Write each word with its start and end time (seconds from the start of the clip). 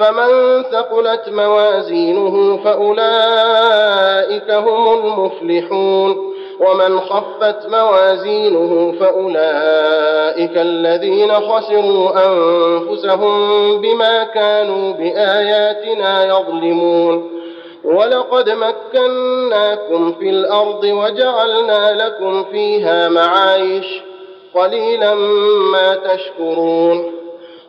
فمن 0.00 0.62
ثقلت 0.62 1.28
موازينه 1.28 2.56
فأولئك 2.64 4.50
هم 4.50 4.98
المفلحون 4.98 6.34
ومن 6.60 7.00
خفت 7.00 7.66
موازينه 7.68 8.94
فأولئك 9.00 10.56
الذين 10.56 11.32
خسروا 11.32 12.10
أنفسهم 12.26 13.32
بما 13.80 14.24
كانوا 14.24 14.92
بآياتنا 14.92 16.26
يظلمون 16.26 17.30
ولقد 17.84 18.50
مكناكم 18.50 20.12
في 20.12 20.30
الأرض 20.30 20.84
وجعلنا 20.84 21.92
لكم 22.04 22.44
فيها 22.44 23.08
معايش 23.08 24.02
قليلا 24.54 25.14
ما 25.72 25.94
تشكرون 25.94 27.19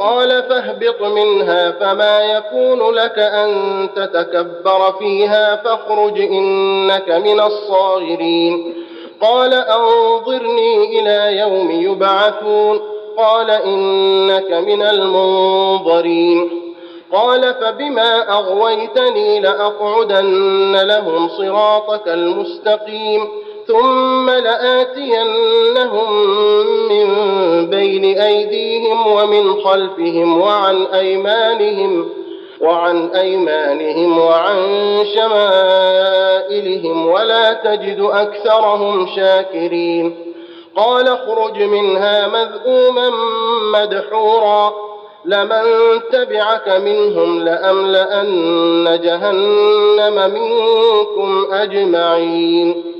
قال 0.00 0.42
فاهبط 0.42 1.02
منها 1.02 1.70
فما 1.70 2.20
يكون 2.20 2.94
لك 2.94 3.18
أن 3.18 3.88
تتكبر 3.96 4.92
فيها 4.98 5.56
فاخرج 5.56 6.20
إنك 6.20 7.10
من 7.10 7.40
الصاغرين. 7.40 8.74
قال 9.20 9.54
أنظرني 9.54 11.00
إلى 11.00 11.38
يوم 11.38 11.70
يبعثون. 11.70 12.80
قال 13.18 13.50
إنك 13.50 14.52
من 14.52 14.82
المنظرين. 14.82 16.50
قال 17.12 17.54
فبما 17.54 18.32
أغويتني 18.32 19.40
لأقعدن 19.40 20.76
لهم 20.82 21.28
صراطك 21.28 22.08
المستقيم. 22.08 23.28
ثم 23.66 24.30
لآتينهم 24.30 26.12
من 26.88 27.06
بين 27.70 28.18
أيديهم 28.18 29.06
ومن 29.06 29.60
خلفهم 29.60 30.40
وعن 30.40 30.82
أيمانهم 30.82 32.08
وعن 32.60 33.08
أيمانهم 33.08 34.18
وعن 34.18 34.56
شمائلهم 35.14 37.06
ولا 37.06 37.52
تجد 37.52 38.00
أكثرهم 38.00 39.06
شاكرين 39.16 40.16
قال 40.76 41.08
اخرج 41.08 41.62
منها 41.62 42.28
مذءوما 42.28 43.10
مدحورا 43.72 44.72
لمن 45.24 45.62
تبعك 46.12 46.68
منهم 46.68 47.40
لأملأن 47.40 49.00
جهنم 49.02 50.34
منكم 50.34 51.46
أجمعين 51.52 52.99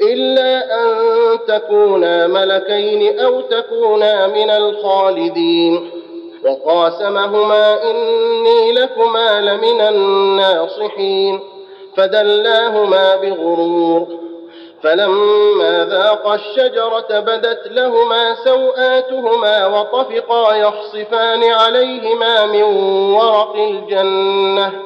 إلا 0.00 0.82
أن 0.82 0.88
تكونا 1.48 2.26
ملكين 2.26 3.20
أو 3.20 3.40
تكونا 3.40 4.26
من 4.26 4.50
الخالدين. 4.50 5.90
وقاسمهما 6.44 7.90
إني 7.90 8.72
لكما 8.72 9.40
لمن 9.40 9.80
الناصحين. 9.80 11.40
فدلاهما 11.96 13.16
بغرور. 13.16 14.06
فلما 14.82 15.86
ذاقا 15.90 16.34
الشجرة 16.34 17.20
بدت 17.20 17.60
لهما 17.66 18.34
سوآتهما 18.44 19.66
وطفقا 19.66 20.54
يخصفان 20.54 21.44
عليهما 21.44 22.46
من 22.46 22.62
ورق 23.12 23.56
الجنة. 23.56 24.85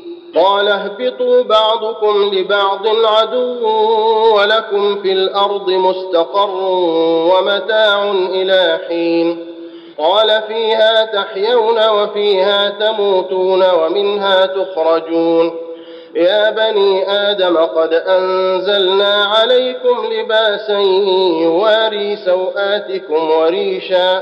قال 0.35 0.67
اهبطوا 0.67 1.43
بعضكم 1.43 2.31
لبعض 2.33 2.87
عدو 3.05 3.67
ولكم 4.35 5.01
في 5.01 5.11
الأرض 5.11 5.69
مستقر 5.69 6.55
ومتاع 7.33 8.11
إلى 8.11 8.79
حين. 8.87 9.45
قال 9.97 10.41
فيها 10.47 11.05
تحيون 11.05 11.89
وفيها 11.89 12.69
تموتون 12.69 13.63
ومنها 13.71 14.45
تخرجون. 14.45 15.51
يا 16.15 16.49
بني 16.49 17.11
آدم 17.11 17.57
قد 17.57 17.93
أنزلنا 17.93 19.25
عليكم 19.25 20.05
لباسا 20.11 20.79
يواري 21.41 22.15
سوآتكم 22.15 23.31
وريشا. 23.31 24.21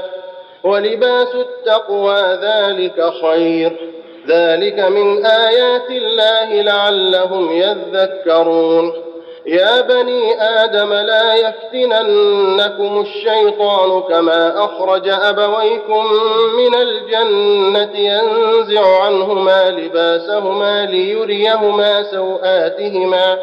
ولباس 0.63 1.35
التقوى 1.35 2.21
ذلك 2.21 3.13
خير. 3.21 3.98
ذلك 4.29 4.79
من 4.79 5.25
آيات 5.25 5.91
الله 5.91 6.61
لعلهم 6.61 7.51
يذكرون. 7.51 8.93
يا 9.45 9.81
بني 9.81 10.41
آدم 10.41 10.93
لا 10.93 11.33
يفتننكم 11.33 13.01
الشيطان 13.01 14.01
كما 14.01 14.65
أخرج 14.65 15.07
أبويكم 15.07 16.05
من 16.57 16.75
الجنة 16.75 17.99
ينزع 17.99 19.03
عنهما 19.03 19.69
لباسهما 19.71 20.85
ليريهما 20.85 22.03
سوآتهما. 22.03 23.37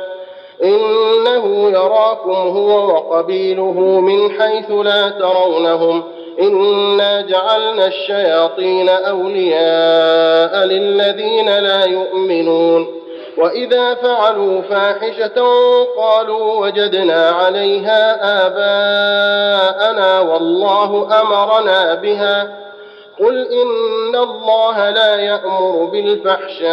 إنه 0.64 1.70
يراكم 1.70 2.32
هو 2.32 2.86
وقبيله 2.86 4.00
من 4.00 4.40
حيث 4.40 4.70
لا 4.70 5.08
ترونهم. 5.08 6.02
انا 6.40 7.20
جعلنا 7.20 7.86
الشياطين 7.86 8.88
اولياء 8.88 10.64
للذين 10.64 11.58
لا 11.58 11.84
يؤمنون 11.84 12.86
واذا 13.38 13.94
فعلوا 13.94 14.62
فاحشه 14.62 15.42
قالوا 15.96 16.60
وجدنا 16.66 17.30
عليها 17.30 18.16
اباءنا 18.46 20.20
والله 20.20 21.20
امرنا 21.20 21.94
بها 21.94 22.56
قل 23.20 23.46
ان 23.46 24.16
الله 24.16 24.90
لا 24.90 25.16
يامر 25.20 25.84
بالفحشاء 25.92 26.66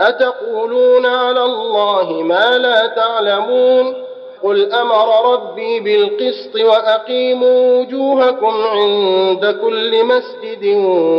اتقولون 0.00 1.06
على 1.06 1.42
الله 1.42 2.12
ما 2.12 2.58
لا 2.58 2.86
تعلمون 2.86 4.03
قل 4.44 4.72
أمر 4.72 5.32
ربي 5.32 5.80
بالقسط 5.80 6.56
واقيموا 6.56 7.80
وجوهكم 7.80 8.54
عند 8.66 9.56
كل 9.62 10.04
مسجد 10.04 10.64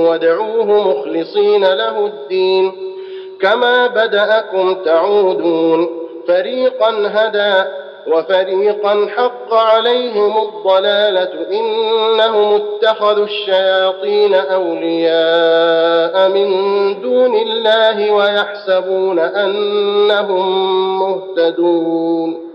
ودعوه 0.09 0.65
مخلصين 0.65 1.65
له 1.65 2.05
الدين 2.05 2.71
كما 3.41 3.87
بداكم 3.87 4.73
تعودون 4.73 5.87
فريقا 6.27 6.91
هدى 7.13 7.69
وفريقا 8.07 9.07
حق 9.17 9.53
عليهم 9.53 10.37
الضلاله 10.37 11.31
انهم 11.51 12.53
اتخذوا 12.53 13.25
الشياطين 13.25 14.33
اولياء 14.35 16.29
من 16.29 16.49
دون 17.01 17.35
الله 17.35 18.11
ويحسبون 18.11 19.19
انهم 19.19 20.99
مهتدون 20.99 22.54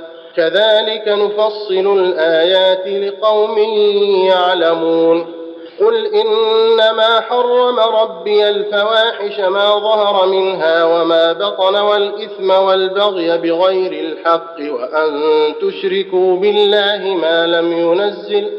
كذلك 0.35 1.07
نفصل 1.07 1.99
الآيات 1.99 2.87
لقوم 2.87 3.57
يعلمون. 4.27 5.41
قل 5.81 6.05
إنما 6.05 7.19
حرم 7.19 7.79
ربي 7.79 8.49
الفواحش 8.49 9.39
ما 9.39 9.69
ظهر 9.69 10.27
منها 10.27 10.83
وما 10.85 11.33
بطن 11.33 11.75
والإثم 11.75 12.49
والبغي 12.49 13.37
بغير 13.37 13.91
الحق 13.91 14.55
وأن 14.59 15.11
تشركوا 15.61 16.37
بالله 16.37 17.15
ما 17.15 17.47
لم 17.47 17.71
ينزل 17.71 18.51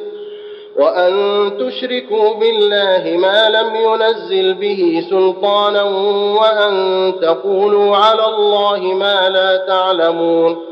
وأن 0.77 1.13
تشركوا 1.59 2.35
بالله 2.35 3.17
ما 3.17 3.49
لم 3.49 3.75
ينزل 3.75 4.55
به 4.55 5.07
سلطانا 5.11 5.83
وأن 6.41 7.15
تقولوا 7.23 7.97
على 7.97 8.25
الله 8.25 8.81
ما 8.81 9.29
لا 9.29 9.57
تعلمون. 9.57 10.72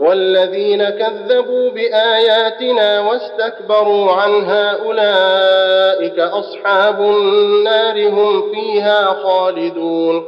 والذين 0.00 0.84
كذبوا 0.88 1.70
بآياتنا 1.70 3.00
واستكبروا 3.00 4.12
عنها 4.12 4.70
أولئك 4.84 6.18
أصحاب 6.18 7.00
النار 7.00 8.08
هم 8.08 8.52
فيها 8.52 9.16
خالدون. 9.22 10.24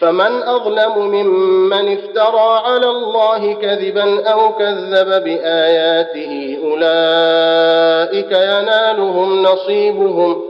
فمن 0.00 0.42
أظلم 0.42 0.98
ممن 0.98 1.92
افترى 1.92 2.60
على 2.64 2.86
الله 2.86 3.52
كذبا 3.52 4.28
أو 4.28 4.52
كذب 4.52 5.24
بآياته 5.24 6.58
أولئك 6.64 8.32
ينالهم 8.32 9.42
نصيبهم. 9.42 10.49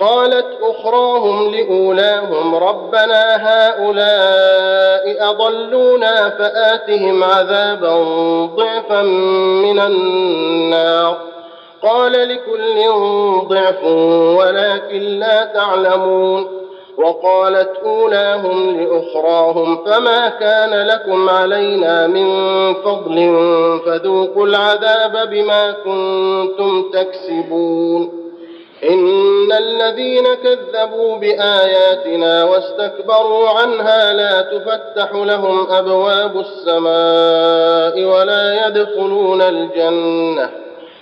قالت 0.00 0.46
أخراهم 0.62 1.50
لأولاهم 1.50 2.54
ربنا 2.54 3.36
هؤلاء 3.36 5.30
أضلونا 5.30 6.30
فآتهم 6.30 7.24
عذابا 7.24 7.94
ضعفا 8.56 9.02
من 9.62 9.80
النار. 9.80 11.16
قال 11.82 12.12
لكل 12.12 12.88
ضعف 13.48 13.84
ولكن 14.38 15.00
لا 15.00 15.44
تعلمون. 15.44 16.64
وقالت 16.98 17.70
أولاهم 17.84 18.80
لأخراهم 18.80 19.84
فما 19.84 20.28
كان 20.28 20.86
لكم 20.86 21.28
علينا 21.28 22.06
من 22.06 22.26
فضل 22.74 23.38
فذوقوا 23.86 24.46
العذاب 24.46 25.30
بما 25.30 25.70
كنتم 25.70 26.90
تكسبون. 26.92 28.23
إن 28.90 29.52
الذين 29.52 30.24
كذبوا 30.34 31.16
بآياتنا 31.16 32.44
واستكبروا 32.44 33.48
عنها 33.48 34.12
لا 34.12 34.40
تفتح 34.40 35.12
لهم 35.12 35.66
أبواب 35.70 36.36
السماء 36.40 38.04
ولا 38.04 38.66
يدخلون 38.66 39.42
الجنة 39.42 40.50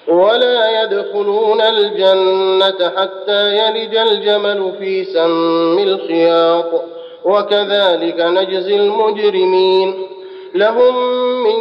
ولا 0.08 0.82
يدخلون 0.82 1.60
الجنة 1.60 2.92
حتى 2.96 3.56
يلج 3.58 3.96
الجمل 3.96 4.72
في 4.78 5.04
سم 5.04 5.78
الخياط 5.78 6.82
وكذلك 7.24 8.20
نجزي 8.20 8.76
المجرمين 8.76 10.06
لهم 10.54 10.94
من 11.42 11.54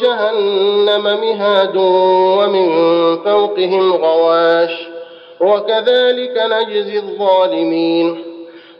جهنم 0.00 1.02
مهاد 1.02 1.76
ومن 2.38 2.68
فوقهم 3.24 3.92
غواش 3.92 4.88
وكذلك 5.40 6.36
نجزي 6.36 6.98
الظالمين 6.98 8.24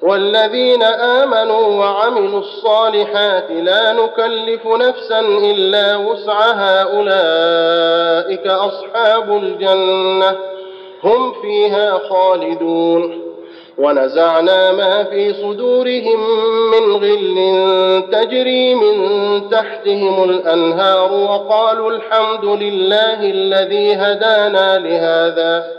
والذين 0.03 0.83
آمنوا 0.83 1.67
وعملوا 1.67 2.39
الصالحات 2.41 3.51
لا 3.51 3.93
نكلف 3.93 4.67
نفسا 4.67 5.21
إلا 5.21 5.97
وسعها 5.97 6.83
أولئك 6.83 8.47
أصحاب 8.47 9.37
الجنة 9.37 10.37
هم 11.05 11.33
فيها 11.43 11.99
خالدون 12.11 13.23
ونزعنا 13.79 14.73
ما 14.73 15.05
في 15.05 15.33
صدورهم 15.35 16.21
من 16.71 16.93
غل 16.93 17.39
تجري 18.13 18.75
من 18.75 18.97
تحتهم 19.51 20.25
الأنهار 20.31 21.13
وقالوا 21.13 21.91
الحمد 21.91 22.45
لله 22.45 23.21
الذي 23.31 23.95
هدانا 23.95 24.79
لهذا 24.79 25.79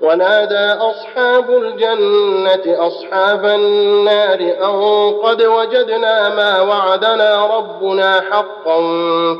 ونادى 0.00 0.72
أصحاب 0.72 1.50
الجنة 1.50 2.86
أصحاب 2.86 3.44
النار 3.44 4.40
أن 4.40 5.12
قد 5.22 5.42
وجدنا 5.42 6.34
ما 6.34 6.60
وعدنا 6.60 7.46
ربنا 7.56 8.20
حقا 8.30 8.80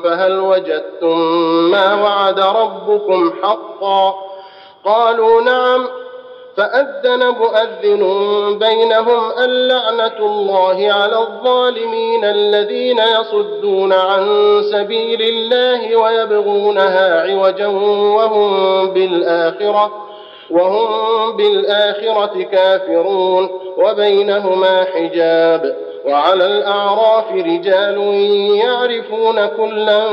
فهل 0.04 0.40
وجدتم 0.40 1.18
ما 1.70 2.02
وعد 2.02 2.40
ربكم 2.40 3.32
حقا؟ 3.42 4.14
قالوا 4.84 5.42
نعم. 5.42 5.86
فأذن 6.56 7.28
مؤذن 7.28 8.02
بينهم 8.58 9.30
اللعنة 9.38 10.18
الله 10.18 10.92
على 10.92 11.18
الظالمين 11.18 12.24
الذين 12.24 12.98
يصدون 12.98 13.92
عن 13.92 14.26
سبيل 14.72 15.22
الله 15.22 15.96
ويبغونها 15.96 17.22
عوجا 17.22 17.66
وهم 18.16 18.86
بالآخرة. 18.90 20.03
وهم 20.50 21.36
بالآخرة 21.36 22.42
كافرون 22.52 23.48
وبينهما 23.76 24.84
حجاب 24.84 25.76
وعلى 26.06 26.46
الأعراف 26.46 27.32
رجال 27.32 27.98
يعرفون 28.64 29.46
كلا 29.46 30.06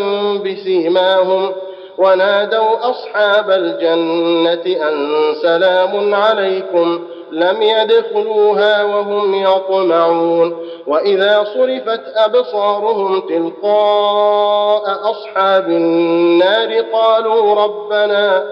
بسيماهم 0.45 1.51
ونادوا 1.97 2.89
أصحاب 2.89 3.49
الجنة 3.49 4.87
أن 4.89 5.09
سلام 5.41 6.13
عليكم 6.15 7.01
لم 7.31 7.61
يدخلوها 7.61 8.83
وهم 8.83 9.35
يطمعون 9.35 10.55
وإذا 10.87 11.43
صرفت 11.53 12.01
أبصارهم 12.15 13.21
تلقاء 13.21 14.83
أصحاب 15.11 15.67
النار 15.69 16.81
قالوا 16.93 17.55
ربنا 17.63 18.43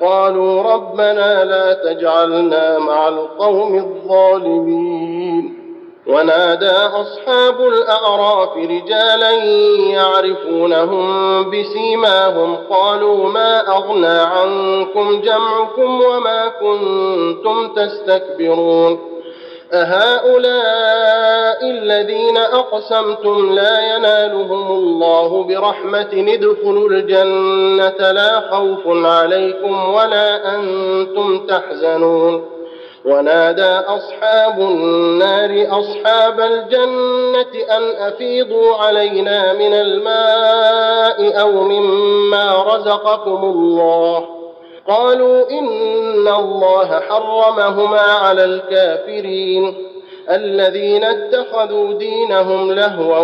قالوا 0.00 0.62
ربنا 0.62 1.44
لا 1.44 1.72
تجعلنا 1.72 2.78
مع 2.78 3.08
القوم 3.08 3.74
الظالمين. 3.74 5.64
ونادى 6.06 6.70
أصحاب 6.70 7.60
الأعراف 7.60 8.56
رجالا 8.56 9.30
يعرفونهم 9.90 11.04
بسيماهم. 11.50 12.56
قالوا 12.70 13.28
ما 13.28 13.68
أغنى 13.68 14.06
عنكم 14.06 15.20
جمعكم 15.20 16.00
وما 16.00 16.48
كنتم 16.48 17.74
تستكبرون. 17.74 19.13
أهؤلاء 19.72 21.70
الذين 21.70 22.36
أقسمتم 22.36 23.54
لا 23.54 23.96
ينالهم 23.96 24.72
الله 24.72 25.44
برحمة 25.44 26.24
ادخلوا 26.28 26.88
الجنة 26.88 28.10
لا 28.12 28.40
خوف 28.40 28.80
عليكم 28.86 29.94
ولا 29.94 30.54
أنتم 30.54 31.46
تحزنون. 31.46 32.44
ونادى 33.04 33.62
أصحاب 33.64 34.60
النار 34.60 35.66
أصحاب 35.70 36.40
الجنة 36.40 37.76
أن 37.76 37.82
أفيضوا 37.98 38.74
علينا 38.74 39.52
من 39.52 39.74
الماء 39.74 41.40
أو 41.40 41.52
مما 41.52 42.62
رزقكم 42.62 43.44
الله. 43.44 44.43
قالوا 44.88 45.50
إن 45.50 46.28
الله 46.28 47.00
حرمهما 47.00 48.00
على 48.00 48.44
الكافرين 48.44 49.74
الذين 50.30 51.04
اتخذوا 51.04 51.98
دينهم 51.98 52.72
لهوا 52.72 53.18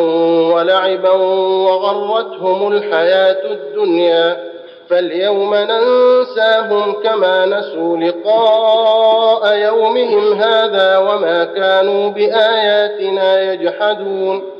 ولعبا 0.54 1.10
وغرتهم 1.10 2.72
الحياة 2.72 3.52
الدنيا 3.52 4.50
فاليوم 4.88 5.54
ننساهم 5.54 6.92
كما 6.92 7.46
نسوا 7.46 7.96
لقاء 7.96 9.56
يومهم 9.56 10.32
هذا 10.32 10.98
وما 10.98 11.44
كانوا 11.44 12.08
بآياتنا 12.08 13.52
يجحدون 13.52 14.59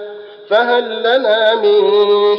فهل 0.51 0.99
لنا 0.99 1.55
من 1.55 1.81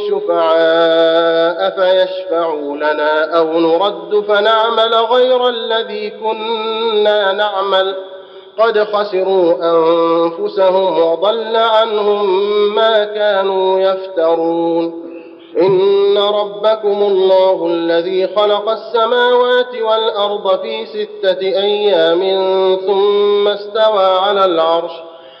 شفعاء 0.09 1.69
فيشفعوا 1.69 2.75
لنا 2.77 3.37
أو 3.37 3.59
نرد 3.59 4.23
فنعمل 4.27 4.95
غير 4.95 5.47
الذي 5.47 6.09
كنا 6.09 7.31
نعمل؟ 7.31 7.95
قد 8.59 8.83
خسروا 8.83 9.53
أنفسهم 9.53 10.99
وضل 10.99 11.55
عنهم 11.55 12.25
ما 12.75 13.03
كانوا 13.03 13.79
يفترون. 13.79 15.03
إن 15.61 16.17
ربكم 16.17 17.01
الله 17.01 17.67
الذي 17.67 18.27
خلق 18.27 18.69
السماوات 18.69 19.75
والأرض 19.81 20.59
في 20.61 20.85
ستة 20.85 21.41
أيام 21.41 22.21
ثم 22.87 23.47
استوى 23.47 24.05
على 24.05 24.45
العرش. 24.45 25.12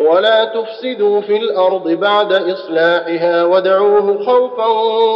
ولا 0.00 0.44
تفسدوا 0.44 1.20
في 1.20 1.36
الأرض 1.36 1.88
بعد 1.88 2.32
إصلاحها 2.32 3.44
وادعوه 3.44 4.24
خوفا 4.24 4.66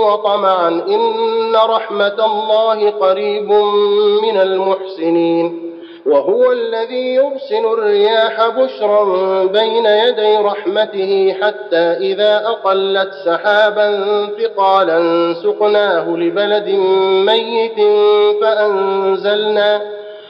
وطمعا 0.06 0.68
إن 0.68 1.56
رحمة 1.56 2.24
الله 2.26 2.90
قريب 2.90 3.52
من 4.22 4.36
المحسنين 4.40 5.70
وهو 6.06 6.52
الذي 6.52 7.14
يرسل 7.14 7.66
الرياح 7.72 8.48
بشرا 8.48 9.04
بين 9.44 9.86
يدي 9.86 10.36
رحمته 10.36 11.36
حتى 11.42 11.76
إذا 11.76 12.46
أقلت 12.46 13.10
سحابا 13.24 14.00
ثقالا 14.42 15.34
سقناه 15.34 16.08
لبلد 16.08 16.68
ميت 17.26 17.76
فأنزلنا 18.42 19.82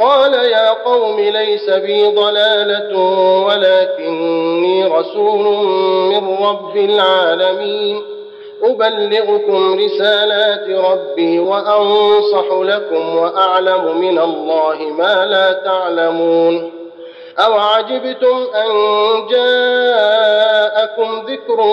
قال 0.00 0.34
يا 0.34 0.70
قوم 0.70 1.20
ليس 1.20 1.70
بي 1.70 2.06
ضلالة 2.14 2.98
ولكني 3.46 4.84
رسول 4.84 5.66
من 6.08 6.36
رب 6.42 6.76
العالمين. 6.76 8.02
أبلغكم 8.62 9.78
رسالات 9.84 10.68
ربي 10.68 11.38
وأنصح 11.38 12.46
لكم 12.52 13.16
وأعلم 13.16 14.00
من 14.00 14.18
الله 14.18 14.78
ما 14.98 15.26
لا 15.26 15.52
تعلمون. 15.52 16.72
أو 17.38 17.52
عجبتم 17.52 18.46
أن 18.54 18.72
جاءكم 19.30 21.26
ذكر 21.28 21.64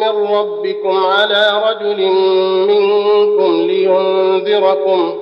من 0.00 0.34
ربكم 0.34 1.06
على 1.06 1.62
رجل 1.68 2.02
منكم 2.68 3.62
لينذركم 3.66 5.21